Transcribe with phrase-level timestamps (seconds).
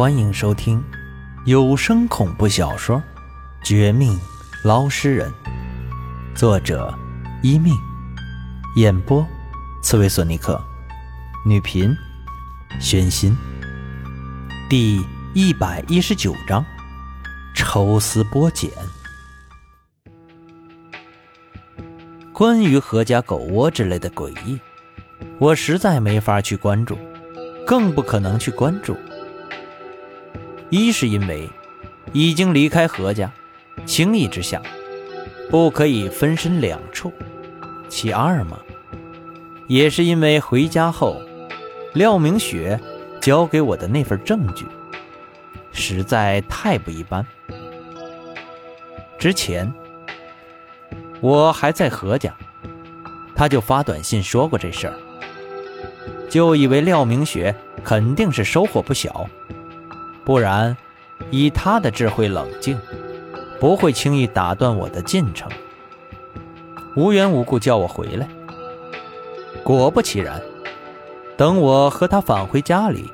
[0.00, 0.82] 欢迎收听
[1.44, 2.96] 有声恐怖小说
[3.62, 4.18] 《绝命
[4.64, 5.30] 捞尸人》，
[6.34, 6.98] 作者：
[7.42, 7.74] 一命，
[8.76, 9.22] 演播：
[9.82, 10.58] 刺猬索尼克，
[11.44, 11.94] 女频：
[12.80, 13.36] 宣心。
[14.70, 15.04] 第
[15.34, 16.64] 一百一十九章：
[17.54, 18.70] 抽丝剥茧。
[22.32, 24.58] 关于何家狗窝之类的诡异，
[25.38, 26.96] 我实在没法去关注，
[27.66, 28.96] 更不可能去关注。
[30.70, 31.50] 一是因为
[32.12, 33.30] 已经离开何家，
[33.84, 34.62] 情义之下
[35.50, 37.10] 不可以分身两处；
[37.88, 38.58] 其二嘛，
[39.66, 41.20] 也是因为回家后
[41.92, 42.80] 廖明雪
[43.20, 44.64] 交给我的那份证据
[45.72, 47.26] 实在太不一般。
[49.18, 49.70] 之前
[51.20, 52.32] 我还在何家，
[53.34, 54.94] 他就发短信说过这事儿，
[56.28, 59.28] 就以为廖明雪肯定是收获不小。
[60.24, 60.76] 不然，
[61.30, 62.78] 以他的智慧冷静，
[63.58, 65.50] 不会轻易打断我的进程，
[66.94, 68.28] 无缘无故叫我回来。
[69.64, 70.40] 果不其然，
[71.36, 73.10] 等我和他返回家里，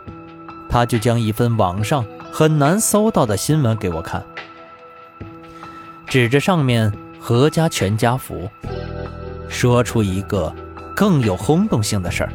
[0.68, 4.22] 他就将一份网上很难搜到的新闻给我看，
[6.06, 8.50] 指着上面何家全家福，
[9.48, 10.54] 说出一个
[10.94, 12.32] 更有轰动性的事儿：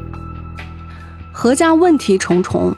[1.32, 2.76] 何家问题重重，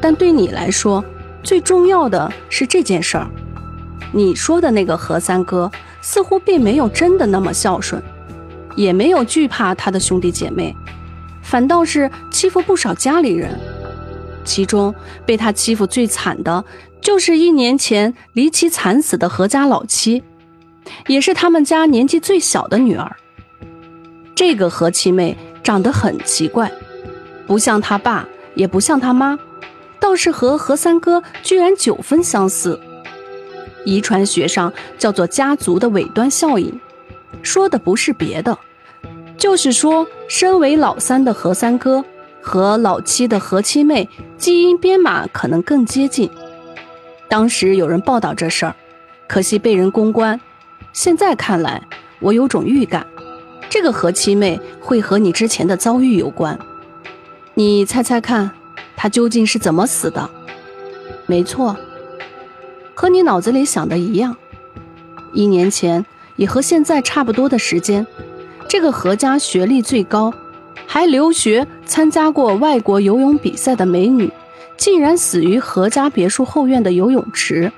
[0.00, 1.04] 但对你来说。
[1.48, 3.26] 最重要的是这件事儿，
[4.12, 8.02] 你说的那个何三哥似乎并没有真的那么孝顺，
[8.76, 10.76] 也没有惧怕他的兄弟姐妹，
[11.40, 13.58] 反倒是欺负不少家里人。
[14.44, 16.62] 其中被他欺负最惨的，
[17.00, 20.22] 就是一年前离奇惨死的何家老七，
[21.06, 23.16] 也是他们家年纪最小的女儿。
[24.34, 26.70] 这个何七妹长得很奇怪，
[27.46, 29.38] 不像他爸，也不像他妈。
[30.00, 32.78] 倒是和何三哥居然九分相似，
[33.84, 36.80] 遗传学上叫做家族的尾端效应，
[37.42, 38.58] 说的不是别的，
[39.36, 42.04] 就是说身为老三的何三哥
[42.40, 46.30] 和老七的何七妹基因编码可能更接近。
[47.28, 48.74] 当时有人报道这事儿，
[49.26, 50.40] 可惜被人公关。
[50.92, 51.82] 现在看来，
[52.20, 53.06] 我有种预感，
[53.68, 56.58] 这个何七妹会和你之前的遭遇有关。
[57.54, 58.50] 你猜猜看？
[59.00, 60.28] 他究竟是怎么死的？
[61.26, 61.76] 没错，
[62.94, 64.36] 和你脑子里想的一样。
[65.32, 66.04] 一年前，
[66.34, 68.04] 也和现在差不多的时间，
[68.66, 70.34] 这个何家学历最高，
[70.84, 74.32] 还留学参加过外国游泳比赛的美女，
[74.76, 77.70] 竟然死于何家别墅后院的游泳池，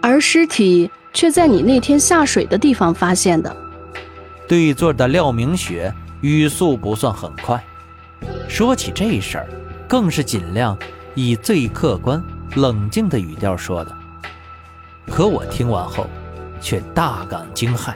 [0.00, 3.54] 而尸体却在你那天下水的地方发现的。
[4.48, 7.62] 对座的廖明雪语速不算很快，
[8.48, 9.46] 说起这事儿。
[9.88, 10.76] 更是尽量
[11.14, 12.22] 以最客观、
[12.56, 13.96] 冷静的语调说的，
[15.06, 16.06] 可我听完后
[16.60, 17.94] 却大感惊骇，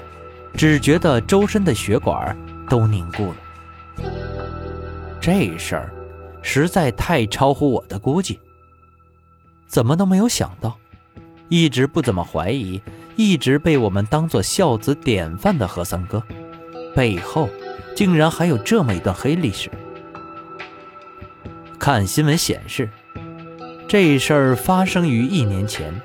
[0.54, 2.36] 只觉得周身的血管
[2.68, 3.36] 都凝固了。
[5.20, 5.92] 这事儿
[6.42, 8.38] 实在太超乎我的估计，
[9.66, 10.78] 怎么都没有想到，
[11.48, 12.80] 一直不怎么怀疑、
[13.16, 16.22] 一直被我们当做孝子典范的何三哥，
[16.94, 17.50] 背后
[17.94, 19.70] 竟然还有这么一段黑历史。
[21.80, 22.91] 看新闻显示，
[23.88, 25.98] 这事儿发生于一年前，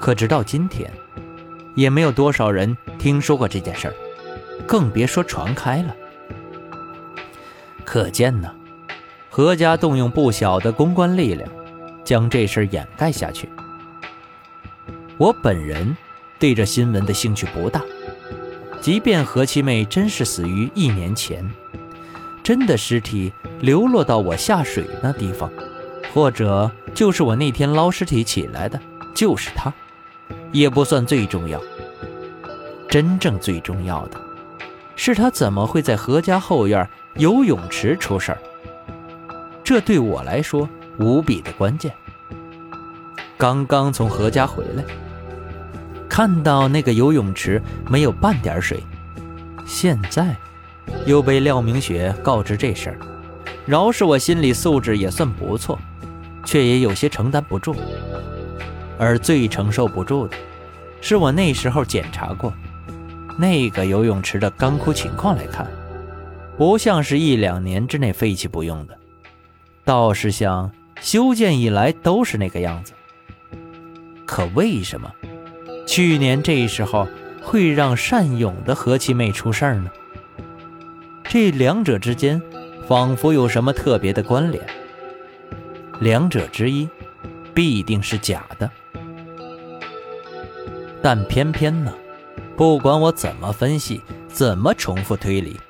[0.00, 0.90] 可直到今天，
[1.76, 3.94] 也没有多少人听说过这件事儿，
[4.66, 5.94] 更别说传开了。
[7.84, 8.52] 可见呢，
[9.30, 11.48] 何家动用不小的公关力量，
[12.02, 13.48] 将这事儿掩盖下去。
[15.16, 15.96] 我本人
[16.40, 17.80] 对这新闻的兴趣不大，
[18.80, 21.48] 即便何七妹真是死于一年前。
[22.46, 25.50] 真的尸体流落到我下水那地方，
[26.14, 28.80] 或者就是我那天捞尸体起来的，
[29.12, 29.74] 就是他，
[30.52, 31.60] 也不算最重要。
[32.88, 34.20] 真正最重要的，
[34.94, 38.38] 是他怎么会在何家后院游泳池出事儿？
[39.64, 40.68] 这对我来说
[41.00, 41.92] 无比的关键。
[43.36, 44.84] 刚刚从何家回来，
[46.08, 47.60] 看到那个游泳池
[47.90, 48.80] 没有半点水，
[49.66, 50.36] 现在。
[51.06, 52.98] 又被廖明雪告知这事儿，
[53.66, 55.78] 饶是我心理素质也算不错，
[56.44, 57.74] 却也有些承担不住。
[58.98, 60.36] 而最承受不住的，
[61.00, 62.52] 是我那时候检查过
[63.38, 65.70] 那个游泳池的干枯情况来看，
[66.56, 68.98] 不像是一两年之内废弃不用的，
[69.84, 72.94] 倒是像修建以来都是那个样子。
[74.24, 75.12] 可为什么
[75.86, 77.06] 去年这时候
[77.42, 79.90] 会让善勇的何七妹出事儿呢？
[81.38, 82.40] 这两者之间，
[82.88, 84.66] 仿佛有什么特别的关联。
[86.00, 86.88] 两者之一，
[87.52, 88.70] 必定是假的。
[91.02, 91.92] 但偏偏呢，
[92.56, 95.60] 不管我怎么分析，怎么重复推理，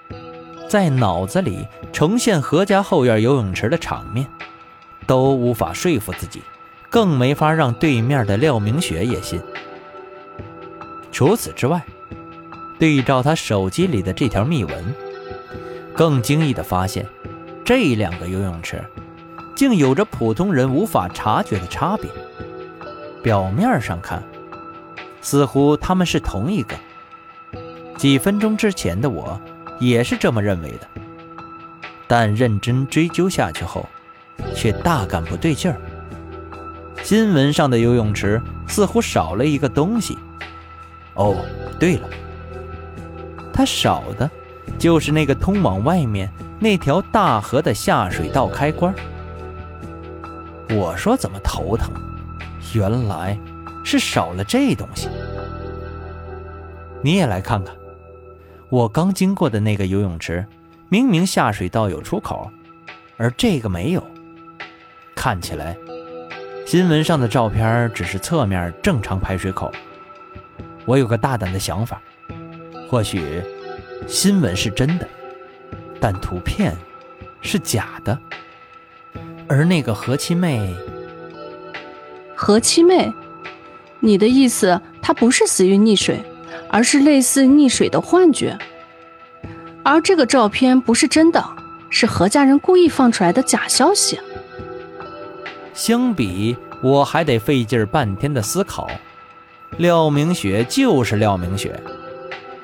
[0.68, 4.24] 在脑子里重现何家后院游泳池的场面，
[5.04, 6.42] 都无法说服自己，
[6.88, 9.42] 更没法让对面的廖明雪也信。
[11.10, 11.84] 除此之外，
[12.78, 14.94] 对照他手机里的这条密文，
[15.96, 17.06] 更惊异的发现，
[17.64, 18.84] 这两个游泳池
[19.54, 22.10] 竟有着普通人无法察觉的差别。
[23.22, 24.22] 表面上看。
[25.22, 26.76] 似乎他们是同一个。
[27.96, 29.40] 几分钟之前的我
[29.80, 30.86] 也是这么认为的，
[32.06, 33.88] 但认真追究下去后，
[34.54, 35.80] 却大感不对劲儿。
[37.02, 40.16] 新闻上的游泳池似乎少了一个东西。
[41.14, 41.34] 哦，
[41.80, 42.08] 对了，
[43.52, 44.30] 它少的，
[44.78, 48.94] 就是那个通往外面那条大河的下水道开关。
[50.70, 51.90] 我说怎么头疼？
[52.74, 53.38] 原来。
[53.88, 55.08] 是少了这东西，
[57.02, 57.72] 你也来看看。
[58.68, 60.44] 我刚经过的那个游泳池，
[60.88, 62.50] 明明下水道有出口，
[63.16, 64.02] 而这个没有。
[65.14, 65.76] 看起来，
[66.66, 69.70] 新闻上的照片只是侧面正常排水口。
[70.84, 72.02] 我有个大胆的想法，
[72.90, 73.40] 或许
[74.06, 75.08] 新闻是真的，
[76.00, 76.74] 但图片
[77.40, 78.18] 是假的。
[79.48, 80.74] 而那个何七妹，
[82.34, 83.12] 何七妹。
[84.00, 86.22] 你的意思，她不是死于溺水，
[86.68, 88.56] 而是类似溺水的幻觉。
[89.82, 91.44] 而这个照片不是真的，
[91.90, 94.20] 是何家人故意放出来的假消息。
[95.72, 98.88] 相比，我还得费劲半天的思考。
[99.78, 101.80] 廖明雪就是廖明雪，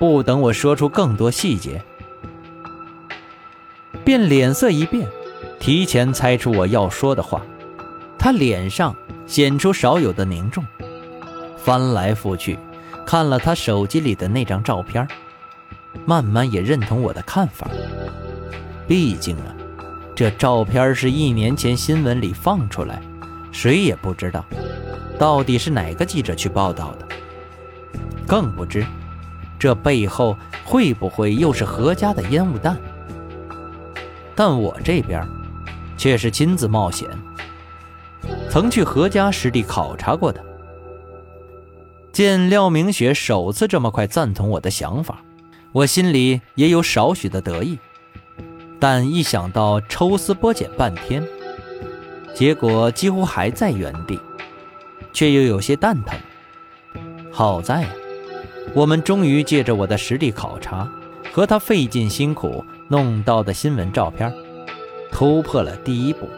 [0.02, 1.80] 不等我说出更多细节，
[4.04, 5.08] 便脸色一变，
[5.60, 7.40] 提前猜出我要说的话。
[8.18, 8.96] 他脸上
[9.28, 10.66] 显出少有的凝重。
[11.56, 12.58] 翻来覆去，
[13.06, 15.06] 看了他手机里的那张照片，
[16.04, 17.68] 慢慢也认同我的看法。
[18.88, 19.54] 毕竟啊，
[20.16, 23.00] 这照片是一年前新闻里放出来，
[23.52, 24.44] 谁也不知道
[25.16, 27.06] 到底是哪个记者去报道的，
[28.26, 28.84] 更不知
[29.62, 32.76] 这背后会不会又是何家的烟雾弹。
[34.34, 35.24] 但我这边
[35.96, 37.08] 却是亲自冒险，
[38.50, 40.44] 曾去何家实地考察过的。
[42.10, 45.22] 见廖明雪首次这么快赞同我的想法，
[45.70, 47.78] 我心里也有少许的得意，
[48.80, 51.24] 但一想到抽丝剥茧半天，
[52.34, 54.18] 结果几乎还在原地，
[55.12, 56.18] 却又有些蛋疼。
[57.30, 57.86] 好在，
[58.74, 60.90] 我们终于借着我的实地考察
[61.32, 64.32] 和他费尽辛苦弄到的新闻照片，
[65.10, 66.28] 突破了第一步。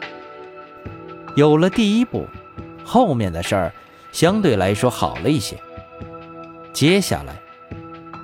[1.36, 2.26] 有了第一步，
[2.84, 3.72] 后面的事儿。
[4.12, 5.56] 相对来说好了一些。
[6.72, 7.34] 接下来，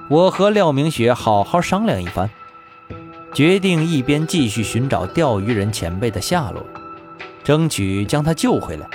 [0.08, 2.30] 我和廖明雪好好商量一番，
[3.34, 6.64] 决定一边继续寻找钓鱼人前辈的下落，
[7.42, 8.88] 争取将他救回来，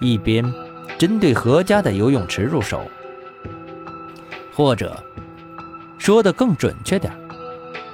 [0.00, 0.50] 一边
[0.96, 2.90] 针对何家的游泳池入手。
[4.56, 4.96] 或者，
[5.98, 7.12] 说的更准确点，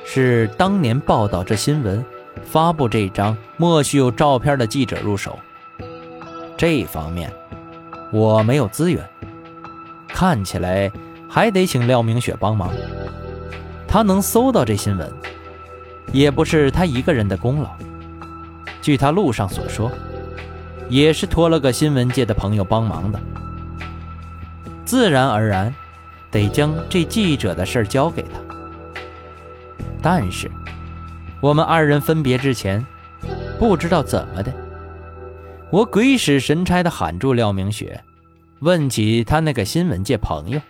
[0.04, 2.04] 是当年报道这新闻、
[2.44, 5.36] 发布这张莫须有照片的记者入手。
[6.56, 7.32] 这方面。
[8.12, 9.02] 我没有资源，
[10.06, 10.92] 看起来
[11.28, 12.70] 还得请廖明雪帮忙。
[13.88, 15.10] 他能搜到这新闻，
[16.12, 17.70] 也不是他一个人的功劳。
[18.82, 19.90] 据他路上所说，
[20.90, 23.18] 也是托了个新闻界的朋友帮忙的。
[24.84, 25.74] 自然而然，
[26.32, 28.40] 得将这记者的事交给他。
[30.02, 30.50] 但是，
[31.40, 32.84] 我们二人分别之前，
[33.60, 34.52] 不知道怎么的。
[35.70, 38.02] 我鬼使神差的喊住廖明雪，
[38.58, 40.60] 问起他那个新闻界朋友。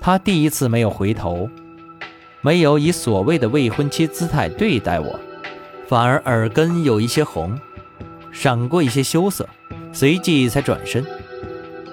[0.00, 1.50] 他第一次没有回头，
[2.40, 5.20] 没有以所谓的未婚妻姿态对待我，
[5.86, 7.58] 反而耳根有一些红，
[8.32, 9.48] 闪过一些羞涩，
[9.92, 11.04] 随即才转身，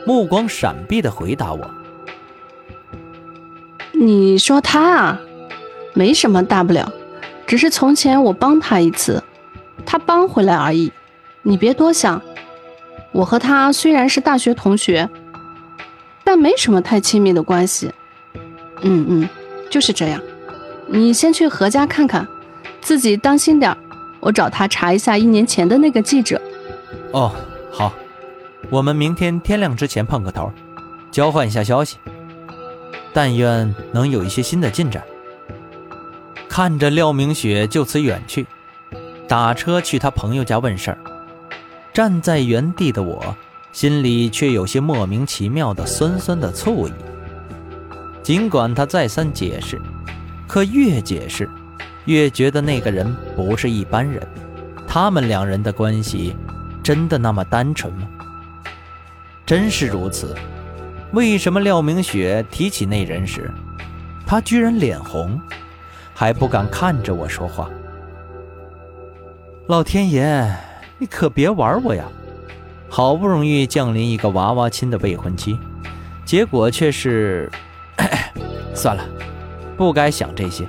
[0.07, 1.69] 目光闪避的回答我
[3.97, 5.21] ：“你说他啊，
[5.93, 6.91] 没什么大不了，
[7.47, 9.23] 只是从前我帮他一次，
[9.85, 10.91] 他帮回来而已。”
[11.47, 12.19] 你别多想，
[13.11, 15.07] 我和他虽然是大学同学，
[16.23, 17.93] 但没什么太亲密的关系。
[18.81, 19.29] 嗯嗯，
[19.69, 20.19] 就是这样。
[20.87, 22.27] 你先去何家看看，
[22.81, 23.77] 自己当心点
[24.19, 26.41] 我找他查一下一年前的那个记者。
[27.11, 27.31] 哦，
[27.71, 27.93] 好，
[28.71, 30.51] 我们明天天亮之前碰个头，
[31.11, 31.97] 交换一下消息。
[33.15, 35.01] 但愿能有一些新的进展。
[36.49, 38.45] 看着廖明雪就此远去，
[39.25, 40.97] 打车去他朋友家问事儿。
[41.93, 43.33] 站在原地的我，
[43.71, 46.91] 心里却有些莫名其妙的酸酸的醋意。
[48.21, 49.81] 尽管他再三解释，
[50.45, 51.49] 可越解释，
[52.03, 54.21] 越觉得那个人不是一般人。
[54.85, 56.35] 他们两人的关系，
[56.83, 58.09] 真的那么单纯吗？
[59.45, 60.35] 真是如此。
[61.15, 63.49] 为什么廖明雪提起那人时，
[64.27, 65.39] 他居然脸红，
[66.13, 67.69] 还不敢看着我说话？
[69.67, 70.45] 老天爷，
[70.97, 72.03] 你可别玩我呀！
[72.89, 75.57] 好不容易降临一个娃娃亲的未婚妻，
[76.25, 77.49] 结果却是……
[78.75, 79.07] 算了，
[79.77, 80.67] 不该想这些，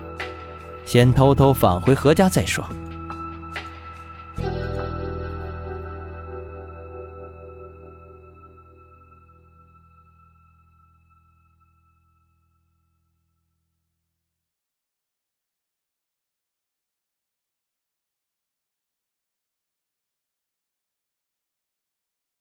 [0.84, 2.64] 先偷偷返回何家再说。